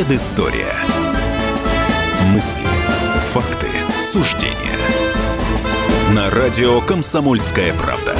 Предыстория. 0.00 0.72
Мысли, 2.32 2.62
факты, 3.34 3.66
суждения. 3.98 4.54
На 6.14 6.30
радио 6.30 6.80
«Комсомольская 6.80 7.74
правда». 7.74 8.16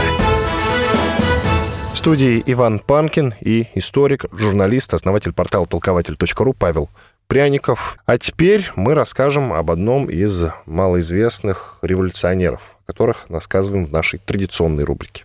В 1.95 1.96
студии 1.96 2.43
Иван 2.45 2.80
Панкин 2.80 3.32
и 3.40 3.68
историк, 3.75 4.27
журналист, 4.30 4.93
основатель 4.93 5.32
портала 5.32 5.64
толкователь.ру 5.64 6.53
Павел 6.53 6.90
Пряников. 7.29 7.96
А 8.04 8.18
теперь 8.18 8.71
мы 8.76 8.93
расскажем 8.93 9.54
об 9.54 9.71
одном 9.71 10.11
из 10.11 10.49
малоизвестных 10.67 11.79
революционеров, 11.81 12.76
которых 12.85 13.25
рассказываем 13.31 13.86
в 13.86 13.93
нашей 13.93 14.18
традиционной 14.18 14.85
рубрике. 14.85 15.25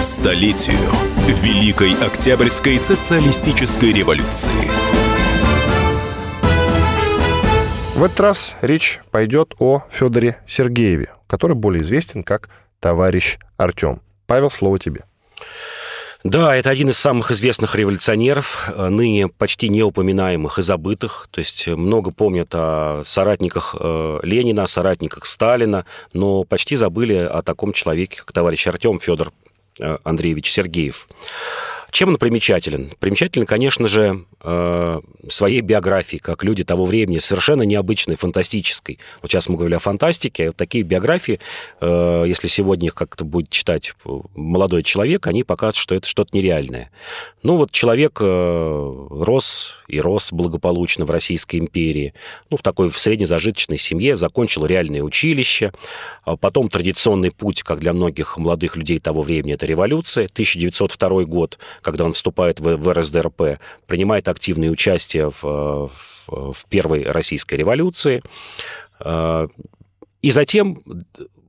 Столетию 0.00 0.78
Великой 1.42 1.92
Октябрьской 1.92 2.78
социалистической 2.78 3.92
революции. 3.92 5.05
В 7.96 8.02
этот 8.02 8.20
раз 8.20 8.56
речь 8.60 9.00
пойдет 9.10 9.54
о 9.58 9.82
Федоре 9.90 10.36
Сергееве, 10.46 11.14
который 11.26 11.56
более 11.56 11.80
известен 11.80 12.24
как 12.24 12.50
товарищ 12.78 13.38
Артем. 13.56 14.02
Павел, 14.26 14.50
слово 14.50 14.78
тебе. 14.78 15.04
Да, 16.22 16.54
это 16.54 16.68
один 16.68 16.90
из 16.90 16.98
самых 16.98 17.30
известных 17.30 17.74
революционеров, 17.74 18.68
э, 18.68 18.88
ныне 18.90 19.28
почти 19.28 19.70
неупоминаемых 19.70 20.58
и 20.58 20.62
забытых. 20.62 21.28
То 21.30 21.38
есть 21.38 21.68
много 21.68 22.10
помнят 22.10 22.50
о 22.52 23.00
соратниках 23.02 23.74
э, 23.80 24.18
Ленина, 24.22 24.64
о 24.64 24.66
соратниках 24.66 25.24
Сталина, 25.24 25.86
но 26.12 26.44
почти 26.44 26.76
забыли 26.76 27.14
о 27.14 27.40
таком 27.40 27.72
человеке, 27.72 28.18
как 28.18 28.30
товарищ 28.30 28.66
Артем 28.66 29.00
Федор 29.00 29.32
э, 29.80 29.96
Андреевич 30.04 30.52
Сергеев. 30.52 31.08
Чем 31.90 32.10
он 32.10 32.16
примечателен? 32.16 32.92
Примечателен, 32.98 33.46
конечно 33.46 33.86
же, 33.88 34.24
э, 34.42 35.00
своей 35.28 35.60
биографией, 35.60 36.20
как 36.20 36.44
люди 36.44 36.64
того 36.64 36.84
времени, 36.84 37.18
совершенно 37.18 37.62
необычной, 37.62 38.16
фантастической. 38.16 38.98
Вот 39.22 39.30
сейчас 39.30 39.48
мы 39.48 39.56
говорили 39.56 39.76
о 39.76 39.80
фантастике, 39.80 40.48
вот 40.48 40.56
такие 40.56 40.84
биографии, 40.84 41.40
э, 41.80 42.24
если 42.26 42.48
сегодня 42.48 42.88
их 42.88 42.94
как-то 42.94 43.24
будет 43.24 43.50
читать 43.50 43.94
молодой 44.34 44.82
человек, 44.82 45.26
они 45.26 45.44
покажут, 45.44 45.76
что 45.76 45.94
это 45.94 46.06
что-то 46.06 46.36
нереальное. 46.36 46.90
Ну 47.42 47.56
вот 47.56 47.70
человек 47.70 48.18
э, 48.20 49.06
рос 49.10 49.76
и 49.88 50.00
рос 50.00 50.32
благополучно 50.32 51.04
в 51.04 51.10
Российской 51.10 51.56
империи, 51.56 52.14
ну 52.50 52.56
в 52.56 52.62
такой 52.62 52.90
в 52.90 52.98
среднезажиточной 52.98 53.78
семье, 53.78 54.16
закончил 54.16 54.66
реальное 54.66 55.02
училище, 55.02 55.72
а 56.24 56.36
потом 56.36 56.68
традиционный 56.68 57.30
путь, 57.30 57.62
как 57.62 57.78
для 57.78 57.92
многих 57.92 58.36
молодых 58.38 58.76
людей 58.76 58.98
того 58.98 59.22
времени, 59.22 59.54
это 59.54 59.66
революция, 59.66 60.26
1902 60.26 61.24
год, 61.24 61.58
когда 61.82 62.04
он 62.04 62.12
вступает 62.12 62.60
в, 62.60 62.76
в 62.76 62.92
РСДРП, 62.92 63.58
принимает 63.86 64.28
активное 64.28 64.70
участие 64.70 65.30
в, 65.30 65.42
в, 65.42 66.52
в 66.52 66.64
первой 66.68 67.04
российской 67.04 67.54
революции, 67.54 68.22
э, 69.00 69.48
и 70.22 70.30
затем 70.30 70.82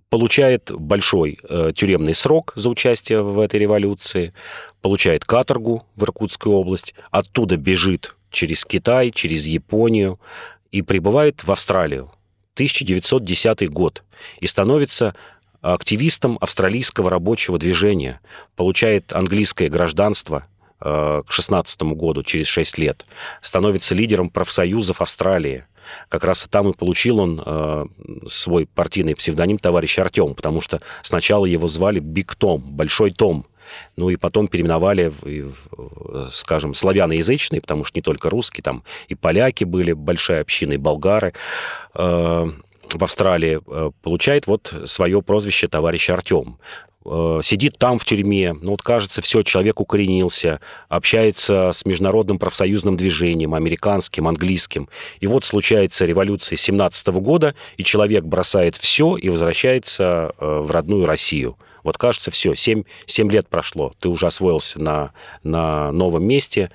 получает 0.09 0.72
большой 0.72 1.39
э, 1.44 1.72
тюремный 1.75 2.14
срок 2.14 2.53
за 2.56 2.69
участие 2.69 3.22
в 3.22 3.39
этой 3.39 3.59
революции, 3.59 4.34
получает 4.81 5.25
каторгу 5.25 5.86
в 5.95 6.03
Иркутскую 6.03 6.56
область, 6.56 6.95
оттуда 7.12 7.58
бежит 7.58 8.16
через 8.30 8.66
Китай, 8.66 9.12
через 9.12 9.45
Японию 9.47 10.19
и 10.72 10.81
прибывает 10.81 11.44
в 11.44 11.52
Австралию. 11.52 12.12
1910 12.56 13.69
год 13.69 14.03
и 14.39 14.47
становится 14.47 15.14
активистом 15.61 16.38
австралийского 16.41 17.09
рабочего 17.09 17.58
движения, 17.58 18.19
получает 18.55 19.13
английское 19.13 19.69
гражданство 19.69 20.45
э, 20.81 21.23
к 21.25 21.31
16 21.31 21.81
году, 21.94 22.23
через 22.23 22.47
6 22.47 22.77
лет, 22.77 23.05
становится 23.41 23.95
лидером 23.95 24.30
профсоюзов 24.30 25.02
Австралии. 25.02 25.66
Как 26.09 26.23
раз 26.23 26.46
там 26.50 26.69
и 26.69 26.73
получил 26.73 27.19
он 27.19 27.41
э, 27.44 27.85
свой 28.28 28.66
партийный 28.66 29.16
псевдоним 29.16 29.57
товарищ 29.57 29.97
Артем, 30.00 30.35
потому 30.35 30.62
что 30.62 30.81
сначала 31.01 31.46
его 31.46 31.67
звали 31.67 32.00
Биг 32.00 32.35
Том, 32.35 32.62
Большой 32.62 33.12
Том, 33.12 33.46
ну 33.96 34.09
и 34.09 34.16
потом 34.16 34.47
переименовали, 34.47 35.13
скажем, 36.29 36.73
славяноязычные, 36.73 37.62
потому 37.62 37.84
что 37.84 37.97
не 37.97 38.01
только 38.01 38.29
русские, 38.29 38.63
там 38.63 38.84
и 39.09 39.16
поляки 39.16 39.66
были, 39.66 39.91
большая 39.91 40.41
община, 40.41 40.73
и 40.73 40.78
болгары. 40.78 41.34
В 42.94 43.03
Австралии 43.03 43.59
э, 43.66 43.92
получает 44.02 44.48
вот 44.48 44.74
свое 44.86 45.22
прозвище 45.22 45.68
товарищ 45.68 46.09
Артем 46.09 46.58
э, 47.06 47.42
сидит 47.44 47.78
там 47.78 48.00
в 48.00 48.06
тюрьме, 48.06 48.53
ну 48.53 48.72
вот 48.72 48.81
кажется, 48.81 49.22
все, 49.22 49.44
человек 49.44 49.81
укоренился, 49.81 50.62
общается 50.88 51.72
с 51.74 51.86
международным 51.86 52.40
профсоюзным 52.40 52.96
движением, 52.96 53.53
американским, 53.56 54.28
английским. 54.28 54.88
И 55.20 55.28
вот 55.28 55.44
случается 55.44 56.06
революция 56.06 56.56
17 56.56 57.08
года, 57.08 57.56
и 57.76 57.84
человек 57.84 58.24
бросает 58.24 58.78
все 58.78 59.18
и 59.18 59.30
возвращается 59.30 60.31
э, 60.40 60.46
в 60.46 60.72
родную 60.72 61.06
Россию. 61.06 61.58
Вот 61.84 61.97
кажется, 61.97 62.31
все, 62.31 62.56
7, 62.56 62.84
7 63.06 63.31
лет 63.31 63.50
прошло, 63.50 63.94
ты 64.00 64.08
уже 64.09 64.28
освоился 64.28 64.81
на, 64.81 65.12
на 65.44 65.92
новом 65.92 66.26
месте, 66.26 66.70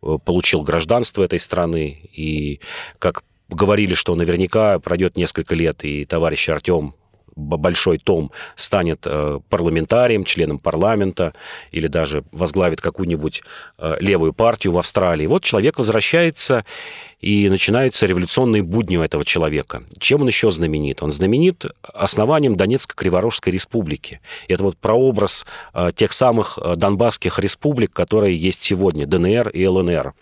получил 0.00 0.62
гражданство 0.62 1.22
этой 1.22 1.40
страны, 1.40 2.08
и 2.12 2.60
как 2.98 3.24
говорили, 3.48 3.94
что 3.94 4.14
наверняка 4.14 4.78
пройдет 4.78 5.16
несколько 5.16 5.54
лет, 5.54 5.84
и 5.84 6.04
товарищ 6.04 6.48
Артем 6.48 6.94
большой 7.38 7.98
том 7.98 8.30
станет 8.56 9.00
э, 9.04 9.40
парламентарием, 9.48 10.24
членом 10.24 10.58
парламента 10.58 11.32
или 11.70 11.86
даже 11.86 12.24
возглавит 12.32 12.80
какую-нибудь 12.80 13.42
э, 13.78 13.96
левую 14.00 14.32
партию 14.32 14.72
в 14.72 14.78
Австралии. 14.78 15.26
Вот 15.26 15.44
человек 15.44 15.78
возвращается, 15.78 16.64
и 17.20 17.48
начинаются 17.48 18.06
революционные 18.06 18.62
будни 18.62 18.96
у 18.96 19.02
этого 19.02 19.24
человека. 19.24 19.82
Чем 19.98 20.22
он 20.22 20.28
еще 20.28 20.50
знаменит? 20.50 21.02
Он 21.02 21.10
знаменит 21.10 21.66
основанием 21.82 22.56
Донецко-Криворожской 22.56 23.52
республики. 23.52 24.20
Это 24.46 24.62
вот 24.62 24.76
прообраз 24.76 25.46
э, 25.74 25.90
тех 25.94 26.12
самых 26.12 26.58
донбасских 26.76 27.38
республик, 27.38 27.92
которые 27.92 28.36
есть 28.36 28.62
сегодня, 28.62 29.06
ДНР 29.06 29.48
и 29.48 29.66
ЛНР 29.66 30.14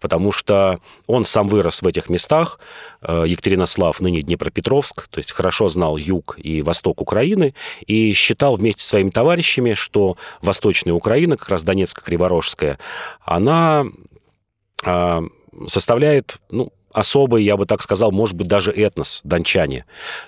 потому 0.00 0.32
что 0.32 0.80
он 1.06 1.24
сам 1.24 1.48
вырос 1.48 1.82
в 1.82 1.86
этих 1.86 2.08
местах. 2.08 2.60
Екатеринослав, 3.02 4.00
ныне 4.00 4.22
Днепропетровск, 4.22 5.08
то 5.08 5.18
есть 5.18 5.32
хорошо 5.32 5.68
знал 5.68 5.96
юг 5.96 6.36
и 6.38 6.57
восток 6.62 7.00
Украины, 7.00 7.54
и 7.86 8.12
считал 8.12 8.56
вместе 8.56 8.82
с 8.82 8.86
своими 8.86 9.10
товарищами, 9.10 9.74
что 9.74 10.16
Восточная 10.42 10.92
Украина, 10.92 11.36
как 11.36 11.48
раз 11.48 11.62
Донецко-Криворожская, 11.62 12.78
она 13.24 13.86
а, 14.84 15.22
составляет 15.66 16.38
ну, 16.50 16.72
особый, 16.92 17.44
я 17.44 17.56
бы 17.56 17.66
так 17.66 17.82
сказал, 17.82 18.12
может 18.12 18.34
быть, 18.36 18.46
даже 18.46 18.70
этнос, 18.70 19.20
дончане. 19.24 19.84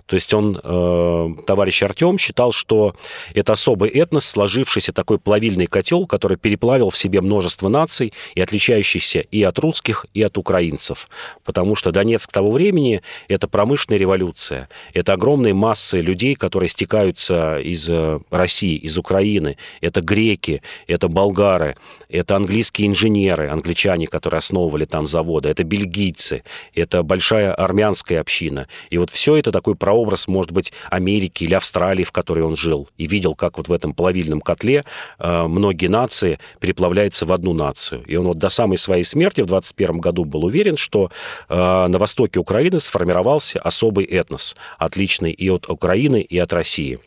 То 0.07 0.17
есть 0.17 0.33
он, 0.35 0.59
э, 0.63 1.29
товарищ 1.47 1.83
Артем, 1.83 2.19
считал, 2.19 2.53
что 2.53 2.95
это 3.35 3.53
особый 3.53 3.91
этнос, 3.91 4.27
сложившийся 4.27 4.93
такой 4.93 5.19
плавильный 5.19 5.67
котел, 5.67 6.07
который 6.07 6.37
переплавил 6.37 6.91
в 6.91 6.97
себе 6.97 7.21
множество 7.21 7.69
наций 7.69 8.13
и 8.35 8.41
отличающийся 8.41 9.21
и 9.21 9.43
от 9.43 9.59
русских, 9.59 10.07
и 10.15 10.23
от 10.23 10.39
украинцев. 10.39 11.09
Потому 11.45 11.77
что 11.77 11.93
Донецк 11.93 12.31
того 12.31 12.51
времени– 12.51 13.03
это 13.29 13.49
промышленная 13.49 13.99
революция. 13.99 14.69
Это 14.93 15.15
огромные 15.15 15.55
массы 15.55 16.01
людей, 16.01 16.35
которые 16.35 16.69
стекаются 16.69 17.59
из 17.59 17.89
э, 17.89 18.21
России, 18.31 18.77
из 18.77 18.99
Украины. 18.99 19.57
Это 19.81 20.01
греки, 20.01 20.63
это 20.87 21.09
болгары, 21.09 21.77
это 22.09 22.37
английские 22.37 22.89
инженеры, 22.89 23.49
англичане, 23.49 24.07
которые 24.07 24.39
основывали 24.39 24.85
там 24.85 25.07
заводы, 25.07 25.49
это 25.49 25.65
бельгийцы, 25.65 26.43
это 26.75 27.03
большая 27.03 27.55
армянская 27.55 28.21
община. 28.21 28.69
И 28.91 28.99
вот 28.99 29.11
все 29.11 29.37
это 29.37 29.53
такой 29.53 29.75
прообраз, 29.77 30.29
может 30.29 30.53
быть, 30.53 30.73
Америки 30.91 31.45
или 31.45 31.55
Австралии, 31.55 32.05
в 32.05 32.13
которой 32.13 32.45
он 32.45 32.57
жил, 32.57 32.89
и 32.97 33.07
видел, 33.07 33.35
как 33.35 33.59
вот 33.59 33.69
в 33.69 33.73
этом 33.73 33.95
плавильном 33.95 34.41
котле 34.41 34.85
э, 35.19 35.43
многие 35.47 35.89
нации 35.89 36.39
переплавляются 36.61 37.27
в 37.27 37.33
одну 37.33 37.53
нацию. 37.53 38.03
И 38.07 38.17
он 38.17 38.27
вот 38.27 38.39
до 38.39 38.49
самой 38.49 38.77
своей 38.77 39.05
смерти 39.05 39.41
в 39.41 39.47
21 39.47 39.99
году 39.99 40.25
был 40.25 40.45
уверен, 40.45 40.77
что 40.77 41.11
э, 41.49 41.55
на 41.55 41.99
востоке 41.99 42.39
Украины 42.39 42.81
сформировался 42.81 43.61
особый 43.61 44.05
этнос, 44.05 44.57
отличный 44.79 45.33
и 45.33 45.51
от 45.51 45.69
Украины, 45.69 46.21
и 46.21 46.39
от 46.39 46.53
России. 46.53 46.99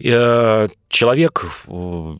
Э, 0.00 0.68
человек 0.88 1.44
э, 1.66 2.16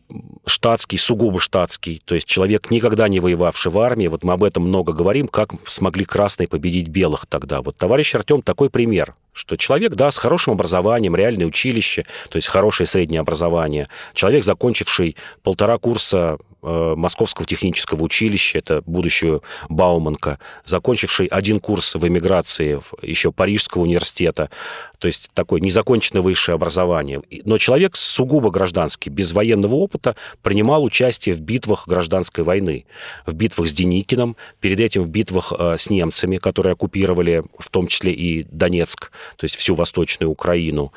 штатский, 0.47 0.99
сугубо 0.99 1.39
штатский, 1.39 2.03
то 2.05 2.17
есть 2.17 2.27
человек, 2.27 2.71
никогда 2.71 3.09
не 3.09 3.21
воевавший 3.21 3.71
в 3.71 3.79
армии, 3.79 4.09
вот 4.09 4.25
мы 4.25 4.33
об 4.33 4.43
этом 4.43 4.65
много 4.65 4.93
говорим, 4.93 5.29
как 5.29 5.51
смогли 5.67 6.05
красные 6.05 6.49
победить 6.49 6.89
белых 6.89 7.27
тогда. 7.27 7.63
Вот 7.63 7.77
товарищ 7.77 8.15
Артем 8.17 8.43
такой 8.43 8.69
пример, 8.69 9.15
что 9.33 9.57
человек, 9.57 9.95
да, 9.95 10.11
с 10.11 10.19
хорошим 10.19 10.55
образованием, 10.55 11.15
реальное 11.15 11.47
училище, 11.47 12.05
то 12.29 12.37
есть 12.37 12.49
хорошее 12.49 12.87
среднее 12.89 13.21
образование, 13.21 13.87
человек, 14.13 14.43
закончивший 14.43 15.17
полтора 15.45 15.79
курса 15.79 16.37
э, 16.61 16.95
Московского 16.97 17.47
технического 17.47 18.03
училища, 18.03 18.59
это 18.59 18.83
будущую 18.87 19.45
Бауманка, 19.69 20.41
закончивший 20.65 21.27
один 21.27 21.61
курс 21.61 21.95
в 21.95 22.07
эмиграции 22.07 22.81
еще 23.03 23.31
Парижского 23.31 23.83
университета, 23.83 24.51
то 24.99 25.07
есть 25.07 25.31
такое 25.35 25.61
незаконченное 25.61 26.23
высшее 26.23 26.55
образование. 26.55 27.23
Но 27.45 27.59
человек 27.59 27.97
сугубо 27.97 28.51
гражданский, 28.51 29.11
без 29.11 29.33
военного 29.33 29.75
опыта, 29.75 30.17
принимал 30.43 30.85
участие 30.85 31.35
в 31.35 31.41
битвах 31.41 31.87
гражданской 31.87 32.45
войны. 32.45 32.85
В 33.25 33.35
битвах 33.35 33.69
с 33.69 33.73
Деникиным, 33.73 34.37
перед 34.61 34.81
этим 34.81 35.05
в 35.05 35.09
битвах 35.09 35.53
э, 35.57 35.77
с 35.79 35.89
немцами, 35.91 36.39
которые 36.39 36.73
оккупировали 36.73 37.45
в 37.59 37.69
том 37.71 37.87
числе 37.87 38.13
и 38.13 38.45
Донецк, 38.51 39.13
то 39.37 39.45
есть 39.45 39.57
всю 39.57 39.75
Восточную 39.75 40.31
Украину. 40.31 40.93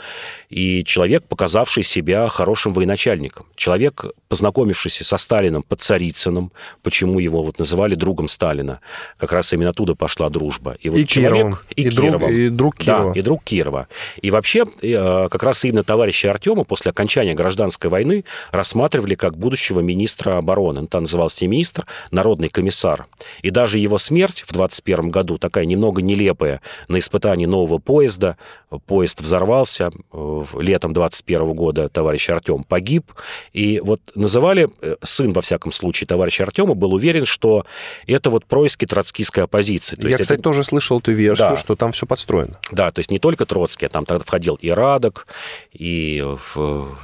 И 0.50 0.83
человек, 0.83 1.24
показавший 1.25 1.83
себя 1.83 2.27
хорошим 2.27 2.74
военачальником. 2.74 3.45
Человек, 3.56 4.06
познакомившийся 4.27 5.04
со 5.04 5.18
Сталином 5.18 5.63
под 5.63 5.81
Царицыным, 5.81 6.51
почему 6.81 7.19
его 7.19 7.44
вот 7.44 7.59
называли 7.59 7.95
другом 7.95 8.27
Сталина. 8.27 8.80
Как 9.18 9.31
раз 9.31 9.54
именно 9.54 9.69
оттуда 9.69 9.94
пошла 9.95 10.30
дружба. 10.30 10.75
И, 10.80 10.89
вот 10.89 10.97
и 10.97 11.06
человек... 11.06 11.31
Кировым. 11.31 11.57
И, 11.75 11.81
и, 11.81 11.89
Кировом. 11.89 12.19
Друг, 12.19 12.31
и 12.31 12.50
друг 12.50 12.75
Кирова. 12.75 13.13
Да, 13.13 13.19
и 13.19 13.21
друг 13.21 13.44
Кирова. 13.44 13.88
И 14.21 14.31
вообще, 14.31 14.65
э, 14.81 15.27
как 15.29 15.43
раз 15.43 15.63
именно 15.65 15.83
товарища 15.83 16.29
Артема 16.29 16.63
после 16.63 16.91
окончания 16.91 17.33
гражданской 17.33 17.89
войны 17.89 18.25
рассматривали 18.51 19.15
как 19.15 19.38
будущего 19.38 19.79
министра 19.79 20.38
обороны. 20.38 20.81
Он 20.81 20.88
там 20.88 21.03
назывался 21.03 21.43
не 21.43 21.47
министр, 21.47 21.85
народный 22.11 22.49
комиссар. 22.49 23.07
И 23.41 23.49
даже 23.49 23.79
его 23.79 23.97
смерть 23.97 24.43
в 24.45 24.53
21 24.53 25.09
году, 25.09 25.38
такая 25.38 25.65
немного 25.65 26.01
нелепая, 26.01 26.61
на 26.88 26.99
испытании 26.99 27.45
нового 27.45 27.77
поезда, 27.79 28.38
поезд 28.85 29.21
взорвался, 29.21 29.91
э, 30.13 30.44
летом 30.59 30.94
21 30.94 31.53
года 31.53 31.89
товарищ 31.89 32.29
Артем 32.29 32.63
погиб, 32.63 33.11
и 33.53 33.79
вот 33.83 34.01
называли, 34.15 34.69
э, 34.81 34.95
сын, 35.03 35.33
во 35.33 35.41
всяком 35.41 35.71
случае, 35.71 36.07
товарища 36.07 36.44
Артема 36.44 36.73
был 36.73 36.94
уверен, 36.94 37.25
что 37.25 37.65
это 38.07 38.29
вот 38.29 38.45
происки 38.45 38.85
троцкистской 38.85 39.44
оппозиции. 39.44 39.95
То 39.95 40.07
Я, 40.07 40.17
кстати, 40.17 40.39
это... 40.39 40.44
тоже 40.44 40.63
слышал 40.63 40.99
эту 40.99 41.11
версию, 41.11 41.51
да. 41.51 41.57
что 41.57 41.75
там 41.75 41.91
все 41.91 42.05
подстроено. 42.05 42.59
Да, 42.71 42.91
то 42.91 42.99
есть 42.99 43.11
не 43.11 43.19
только 43.19 43.45
Троцкий, 43.45 43.81
а 43.86 43.89
там 43.89 44.06
тогда 44.06 44.24
входил 44.24 44.56
и 44.56 44.69
Радок, 44.69 45.28
и 45.72 46.24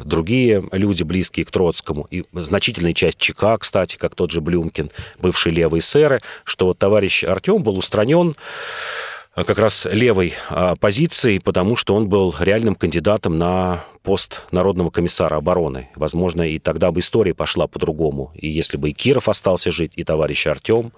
другие 0.03 0.63
люди, 0.71 1.03
близкие 1.03 1.45
к 1.45 1.51
Троцкому, 1.51 2.07
и 2.09 2.23
значительная 2.33 2.93
часть 2.93 3.17
ЧК, 3.17 3.57
кстати, 3.57 3.97
как 3.97 4.15
тот 4.15 4.31
же 4.31 4.41
Блюмкин, 4.41 4.91
бывшие 5.19 5.53
левые 5.53 5.81
сэры, 5.81 6.21
что 6.43 6.67
вот 6.67 6.77
товарищ 6.77 7.23
Артем 7.23 7.63
был 7.63 7.77
устранен 7.77 8.35
Э, 9.37 9.43
как 9.43 9.59
раз 9.59 9.87
левой 9.89 10.33
а, 10.49 10.75
позиции, 10.75 11.37
потому 11.37 11.75
что 11.75 11.93
он 11.95 12.09
был 12.09 12.33
реальным 12.39 12.73
кандидатом 12.73 13.37
на 13.37 13.83
пост 14.01 14.43
Народного 14.51 14.89
комиссара 14.89 15.35
обороны. 15.35 15.89
Возможно, 15.95 16.41
и 16.41 16.57
тогда 16.57 16.91
бы 16.91 17.01
история 17.01 17.35
пошла 17.35 17.67
по-другому. 17.67 18.31
И 18.33 18.49
если 18.49 18.77
бы 18.77 18.89
и 18.89 18.93
Киров 18.93 19.29
остался 19.29 19.69
жить, 19.69 19.91
и 19.95 20.03
товарищ 20.03 20.47
Артем, 20.47 20.91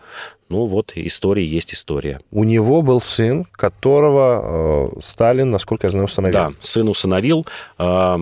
ну 0.49 0.65
вот 0.65 0.93
история 0.95 1.45
есть 1.45 1.73
история. 1.73 2.19
У 2.31 2.43
него 2.43 2.81
был 2.81 3.01
сын, 3.01 3.45
которого 3.51 4.91
э, 4.95 4.99
Сталин, 5.01 5.51
насколько 5.51 5.87
я 5.87 5.91
знаю, 5.91 6.05
установил. 6.05 6.33
Да, 6.33 6.53
сын 6.59 6.89
усыновил. 6.89 7.45
Э, 7.77 8.17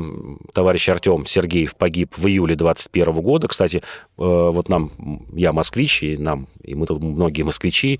товарищ 0.53 0.89
Артем 0.89 1.25
Сергеев 1.25 1.75
погиб 1.75 2.13
в 2.17 2.27
июле 2.27 2.55
21 2.55 3.13
года. 3.13 3.47
Кстати, 3.47 3.77
э, 3.77 3.81
вот 4.17 4.67
нам, 4.67 4.91
я 5.33 5.53
москвич, 5.53 6.03
и 6.03 6.17
нам, 6.17 6.47
и 6.63 6.75
мы 6.75 6.85
тут 6.85 7.01
многие 7.01 7.43
москвичи, 7.43 7.99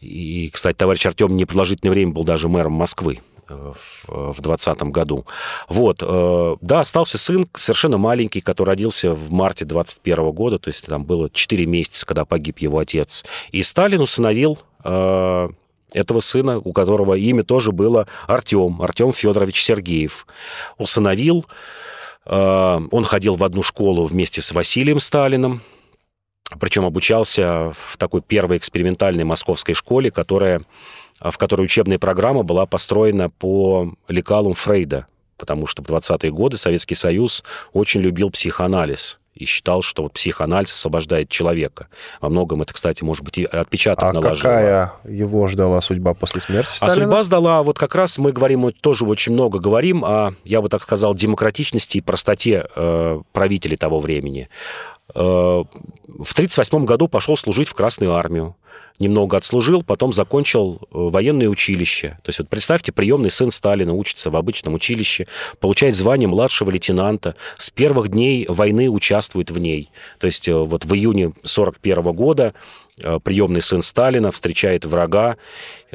и, 0.00 0.48
кстати, 0.52 0.76
товарищ 0.76 1.04
Артем 1.04 1.36
непродолжительное 1.36 1.92
время 1.92 2.12
был 2.12 2.24
даже 2.24 2.48
мэром 2.48 2.72
Москвы 2.72 3.20
в 3.50 4.40
2020 4.40 4.82
году. 4.84 5.26
Вот, 5.68 6.02
э, 6.02 6.56
да, 6.60 6.80
остался 6.80 7.18
сын 7.18 7.48
совершенно 7.54 7.98
маленький, 7.98 8.40
который 8.40 8.70
родился 8.70 9.12
в 9.12 9.32
марте 9.32 9.64
21 9.64 10.30
года, 10.32 10.58
то 10.58 10.68
есть 10.68 10.86
там 10.86 11.04
было 11.04 11.30
4 11.30 11.66
месяца, 11.66 12.06
когда 12.06 12.24
погиб 12.24 12.58
его 12.58 12.78
отец. 12.78 13.24
И 13.52 13.62
Сталин 13.62 14.00
усыновил 14.00 14.58
э, 14.84 15.48
этого 15.92 16.20
сына, 16.20 16.58
у 16.58 16.72
которого 16.72 17.14
имя 17.14 17.42
тоже 17.42 17.72
было 17.72 18.06
Артем, 18.26 18.80
Артем 18.80 19.12
Федорович 19.12 19.64
Сергеев. 19.64 20.26
Усыновил, 20.78 21.46
он 22.26 23.04
ходил 23.04 23.34
в 23.34 23.42
одну 23.42 23.62
школу 23.64 24.04
вместе 24.04 24.40
с 24.40 24.52
Василием 24.52 25.00
Сталиным, 25.00 25.62
причем 26.58 26.84
обучался 26.84 27.72
в 27.72 27.96
такой 27.96 28.22
первой 28.22 28.56
экспериментальной 28.56 29.24
московской 29.24 29.74
школе, 29.74 30.10
которая, 30.10 30.62
в 31.20 31.36
которой 31.38 31.62
учебная 31.62 31.98
программа 31.98 32.42
была 32.42 32.66
построена 32.66 33.30
по 33.30 33.92
лекалам 34.08 34.54
Фрейда, 34.54 35.06
потому 35.36 35.66
что 35.66 35.82
в 35.82 35.86
20-е 35.86 36.30
годы 36.30 36.56
Советский 36.56 36.94
Союз 36.94 37.44
очень 37.72 38.00
любил 38.00 38.30
психоанализ 38.30 39.20
и 39.34 39.44
считал, 39.44 39.80
что 39.82 40.02
вот 40.02 40.12
психоанализ 40.12 40.72
освобождает 40.72 41.28
человека. 41.28 41.88
Во 42.20 42.28
многом 42.28 42.62
это, 42.62 42.74
кстати, 42.74 43.02
может 43.02 43.24
быть, 43.24 43.38
и 43.38 43.44
отпечаток 43.44 44.04
а 44.04 44.12
наложило. 44.12 44.36
какая 44.36 44.92
его 45.04 45.46
ждала 45.48 45.80
судьба 45.80 46.14
после 46.14 46.40
смерти 46.40 46.68
а 46.72 46.76
Сталина? 46.76 46.96
А 46.96 47.00
судьба 47.00 47.22
сдала, 47.22 47.62
вот 47.62 47.78
как 47.78 47.94
раз 47.94 48.18
мы 48.18 48.32
говорим, 48.32 48.60
мы 48.60 48.72
тоже 48.72 49.04
очень 49.04 49.32
много 49.32 49.58
говорим 49.58 50.04
о, 50.04 50.34
я 50.44 50.60
бы 50.60 50.68
так 50.68 50.82
сказал, 50.82 51.14
демократичности 51.14 51.98
и 51.98 52.00
простоте 52.00 52.66
э, 52.74 53.20
правителей 53.32 53.76
того 53.76 54.00
времени. 54.00 54.48
Э, 55.14 55.64
в 56.20 56.32
1938 56.32 56.84
году 56.84 57.08
пошел 57.08 57.36
служить 57.36 57.68
в 57.68 57.74
Красную 57.74 58.14
армию. 58.14 58.56
Немного 58.98 59.38
отслужил, 59.38 59.82
потом 59.82 60.12
закончил 60.12 60.80
э, 60.82 60.86
военное 60.92 61.48
училище. 61.48 62.18
То 62.22 62.28
есть 62.28 62.38
вот 62.38 62.48
представьте, 62.48 62.92
приемный 62.92 63.30
сын 63.30 63.50
Сталина 63.50 63.92
учится 63.94 64.30
в 64.30 64.36
обычном 64.36 64.74
училище, 64.74 65.26
получает 65.58 65.94
звание 65.94 66.28
младшего 66.28 66.70
лейтенанта, 66.70 67.34
с 67.56 67.70
первых 67.70 68.08
дней 68.08 68.44
войны 68.48 68.90
участвует 68.90 69.50
в 69.50 69.58
ней. 69.58 69.90
То 70.18 70.26
есть 70.26 70.48
э, 70.48 70.54
вот 70.54 70.84
в 70.84 70.94
июне 70.94 71.26
1941 71.26 72.12
года 72.12 72.54
приемный 73.24 73.62
сын 73.62 73.80
Сталина 73.80 74.30
встречает 74.30 74.84
врага. 74.84 75.38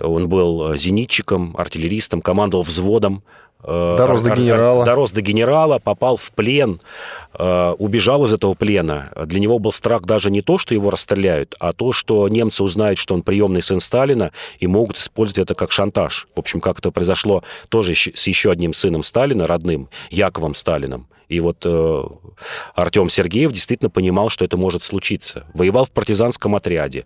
Он 0.02 0.28
был 0.28 0.76
зенитчиком, 0.76 1.56
артиллеристом, 1.56 2.20
командовал 2.20 2.64
взводом 2.64 3.22
дорос 3.66 4.22
до 4.22 4.32
генерала. 4.32 4.86
Дорос 4.86 5.12
до 5.12 5.22
генерала, 5.22 5.80
попал 5.80 6.18
в 6.18 6.32
плен, 6.32 6.80
э, 7.34 7.76
убежал 7.78 8.26
из 8.26 8.34
этого 8.34 8.54
плена. 8.54 9.12
Для 9.26 9.40
него 9.40 9.60
был 9.60 9.72
страх 9.72 10.04
даже 10.04 10.32
не 10.32 10.42
то, 10.42 10.58
что 10.58 10.74
его 10.74 10.90
расстреляют, 10.90 11.56
а 11.60 11.74
то, 11.74 11.92
что 11.92 12.28
немцы 12.30 12.64
узнают, 12.64 13.00
что 13.00 13.14
он 13.14 13.22
приемный 13.22 13.62
сын 13.62 13.80
Сталина, 13.80 14.32
и 14.60 14.68
могут 14.68 14.98
использовать 14.98 15.40
это 15.40 15.56
как 15.56 15.72
шантаж. 15.72 16.28
В 16.36 16.40
общем, 16.40 16.62
как 16.62 16.80
это 16.80 16.92
произошло 16.92 17.44
тоже 17.70 17.96
с 17.96 18.28
еще 18.28 18.52
одним 18.52 18.74
сыном 18.74 19.04
Сталина, 19.04 19.48
родным, 19.48 19.90
Яковом 20.10 20.56
Сталином. 20.56 21.08
И 21.28 21.40
вот 21.40 21.64
э, 21.66 22.04
Артем 22.76 23.10
Сергеев 23.10 23.52
действительно 23.52 23.90
понимал, 23.90 24.30
что 24.30 24.46
это 24.46 24.58
может 24.58 24.84
случиться. 24.84 25.46
Воевал 25.54 25.86
в 25.86 25.92
партизанском 25.92 26.56
отряде, 26.56 27.06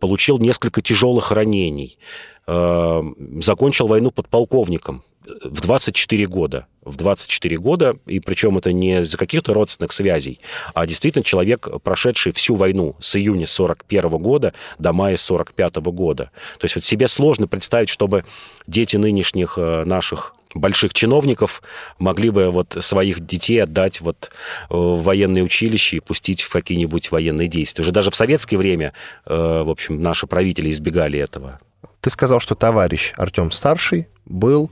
получил 0.00 0.38
несколько 0.38 0.82
тяжелых 0.82 1.30
ранений, 1.30 1.98
э, 2.46 3.02
закончил 3.40 3.86
войну 3.86 4.10
подполковником, 4.10 5.04
в 5.44 5.60
24 5.60 6.26
года. 6.26 6.66
В 6.82 6.96
24 6.96 7.58
года, 7.58 7.96
и 8.06 8.20
причем 8.20 8.56
это 8.56 8.72
не 8.72 9.00
из-за 9.00 9.18
каких-то 9.18 9.52
родственных 9.52 9.92
связей, 9.92 10.40
а 10.72 10.86
действительно 10.86 11.22
человек, 11.22 11.68
прошедший 11.82 12.32
всю 12.32 12.56
войну 12.56 12.96
с 13.00 13.16
июня 13.16 13.46
41 13.46 14.08
года 14.18 14.54
до 14.78 14.92
мая 14.92 15.16
45 15.16 15.76
года. 15.76 16.30
То 16.58 16.64
есть 16.64 16.76
вот 16.76 16.84
себе 16.84 17.06
сложно 17.06 17.46
представить, 17.46 17.90
чтобы 17.90 18.24
дети 18.66 18.96
нынешних 18.96 19.54
э, 19.58 19.84
наших 19.84 20.34
больших 20.54 20.94
чиновников 20.94 21.62
могли 21.98 22.30
бы 22.30 22.50
вот 22.50 22.76
своих 22.80 23.20
детей 23.20 23.62
отдать 23.62 24.00
вот 24.00 24.30
в 24.68 25.02
военное 25.02 25.42
училище 25.42 25.98
и 25.98 26.00
пустить 26.00 26.42
в 26.42 26.50
какие-нибудь 26.50 27.10
военные 27.10 27.48
действия. 27.48 27.82
Уже 27.82 27.92
даже 27.92 28.10
в 28.10 28.16
советское 28.16 28.56
время, 28.56 28.92
э, 29.26 29.34
в 29.34 29.70
общем, 29.70 30.00
наши 30.02 30.26
правители 30.26 30.70
избегали 30.70 31.18
этого. 31.18 31.60
Ты 32.00 32.10
сказал, 32.10 32.40
что 32.40 32.54
товарищ 32.54 33.12
Артем 33.16 33.50
Старший 33.52 34.08
был 34.24 34.70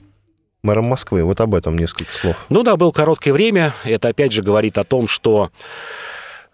мэром 0.63 0.85
Москвы. 0.85 1.23
Вот 1.25 1.41
об 1.41 1.55
этом 1.55 1.79
несколько 1.79 2.13
слов. 2.13 2.47
Ну 2.49 2.63
да, 2.63 2.77
было 2.77 2.91
короткое 2.91 3.33
время. 3.33 3.75
Это 3.85 4.09
опять 4.09 4.33
же 4.33 4.43
говорит 4.43 4.79
о 4.79 4.85
том, 4.85 5.09
что 5.09 5.51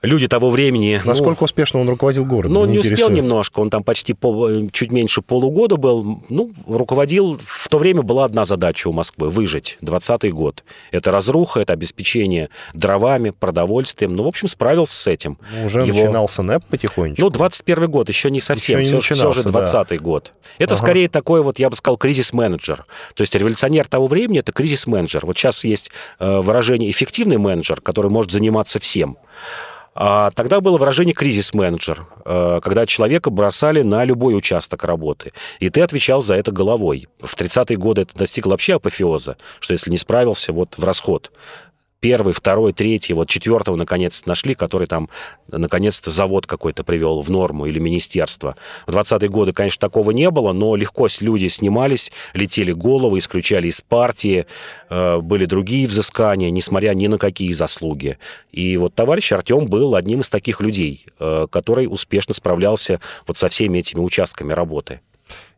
люди 0.04 0.28
того 0.28 0.50
времени... 0.50 1.00
Ну, 1.04 1.10
Насколько 1.10 1.40
ну, 1.40 1.44
успешно 1.44 1.80
он 1.80 1.88
руководил 1.88 2.24
городом? 2.24 2.52
Ну, 2.52 2.66
не 2.66 2.78
успел 2.78 3.10
немножко, 3.10 3.60
он 3.60 3.70
там 3.70 3.82
почти 3.82 4.12
пол, 4.12 4.68
чуть 4.70 4.92
меньше 4.92 5.22
полугода 5.22 5.76
был. 5.76 6.22
Ну, 6.28 6.52
руководил... 6.66 7.38
В 7.42 7.68
то 7.68 7.78
время 7.78 8.02
была 8.02 8.24
одна 8.24 8.44
задача 8.44 8.88
у 8.88 8.92
Москвы– 8.92 9.28
выжить. 9.30 9.78
20-й 9.82 10.30
год. 10.30 10.64
Это 10.92 11.10
разруха, 11.10 11.60
это 11.60 11.72
обеспечение 11.72 12.50
дровами, 12.72 13.30
продовольствием. 13.30 14.14
Ну, 14.14 14.24
в 14.24 14.28
общем, 14.28 14.48
справился 14.48 14.96
с 14.96 15.06
этим. 15.06 15.38
Ну, 15.58 15.66
уже 15.66 15.82
Его... 15.84 15.98
начинался 15.98 16.42
НЭП 16.42 16.64
потихонечку. 16.66 17.20
Ну, 17.20 17.30
21 17.30 17.90
год, 17.90 18.08
еще 18.08 18.30
не 18.30 18.40
совсем. 18.40 18.80
Еще 18.80 18.94
не 18.94 19.00
все, 19.00 19.14
все 19.14 19.32
же 19.32 19.40
20-й 19.42 19.98
да. 19.98 20.02
год. 20.02 20.32
Это 20.58 20.74
ага. 20.74 20.82
скорее 20.82 21.08
такой 21.08 21.42
вот, 21.42 21.58
я 21.58 21.70
бы 21.70 21.76
сказал, 21.76 21.96
кризис-менеджер. 21.96 22.84
То 23.14 23.22
есть 23.22 23.34
революционер 23.34 23.88
того 23.88 24.06
времени– 24.06 24.38
это 24.40 24.52
кризис-менеджер. 24.52 25.26
Вот 25.26 25.36
сейчас 25.36 25.64
есть 25.64 25.90
э, 26.18 26.40
выражение 26.40 26.90
«эффективный 26.90 27.38
менеджер», 27.38 27.80
который 27.80 28.10
может 28.10 28.30
заниматься 28.30 28.78
всем. 28.78 29.16
А 29.94 30.30
тогда 30.32 30.60
было 30.60 30.76
выражение 30.76 31.14
кризис-менеджер, 31.14 32.06
э, 32.24 32.60
когда 32.62 32.84
человека 32.84 33.30
бросали 33.30 33.82
на 33.82 34.04
любой 34.04 34.36
участок 34.36 34.84
работы, 34.84 35.32
и 35.60 35.70
ты 35.70 35.82
отвечал 35.82 36.20
за 36.20 36.34
это 36.34 36.50
головой. 36.50 37.06
В 37.20 37.36
30-е 37.36 37.76
годы 37.76 38.02
это 38.02 38.14
достигло 38.16 38.50
вообще 38.50 38.74
апофеоза, 38.74 39.36
что 39.60 39.72
если 39.72 39.90
не 39.90 39.98
справился, 39.98 40.52
вот 40.52 40.76
в 40.76 40.84
расход. 40.84 41.30
Первый, 42.04 42.34
второй, 42.34 42.74
третий, 42.74 43.14
вот 43.14 43.30
четвертого 43.30 43.76
наконец-то 43.76 44.28
нашли, 44.28 44.54
который 44.54 44.86
там 44.86 45.08
наконец-то 45.48 46.10
завод 46.10 46.46
какой-то 46.46 46.84
привел 46.84 47.22
в 47.22 47.30
норму 47.30 47.64
или 47.64 47.78
министерство. 47.78 48.56
В 48.86 48.94
20-е 48.94 49.30
годы, 49.30 49.54
конечно, 49.54 49.80
такого 49.80 50.10
не 50.10 50.30
было, 50.30 50.52
но 50.52 50.76
легко 50.76 51.08
люди 51.22 51.48
снимались, 51.48 52.12
летели 52.34 52.72
головы, 52.72 53.20
исключали 53.20 53.68
из 53.68 53.80
партии, 53.80 54.44
э, 54.90 55.18
были 55.20 55.46
другие 55.46 55.86
взыскания, 55.86 56.50
несмотря 56.50 56.92
ни 56.92 57.06
на 57.06 57.16
какие 57.16 57.54
заслуги. 57.54 58.18
И 58.52 58.76
вот 58.76 58.94
товарищ 58.94 59.32
Артем 59.32 59.64
был 59.64 59.94
одним 59.94 60.20
из 60.20 60.28
таких 60.28 60.60
людей, 60.60 61.06
э, 61.18 61.46
который 61.50 61.86
успешно 61.90 62.34
справлялся 62.34 63.00
вот 63.26 63.38
со 63.38 63.48
всеми 63.48 63.78
этими 63.78 64.00
участками 64.00 64.52
работы. 64.52 65.00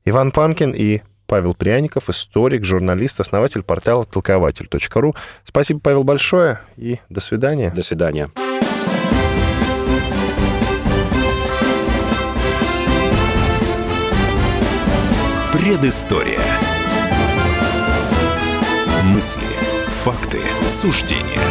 Иван 0.05 0.31
Панкин 0.31 0.75
и 0.77 1.01
Павел 1.27 1.55
Пряников, 1.55 2.09
историк, 2.09 2.65
журналист, 2.65 3.21
основатель 3.21 3.63
портала 3.63 4.05
толкователь.ру. 4.05 5.15
Спасибо, 5.45 5.81
Павел, 5.81 6.05
большое 6.05 6.61
и 6.77 7.01
до 7.09 7.21
свидания. 7.21 7.71
До 7.71 7.83
свидания. 7.83 8.31
Предыстория. 15.53 16.41
Мысли, 19.05 19.43
факты, 20.05 20.41
суждения– 20.69 21.41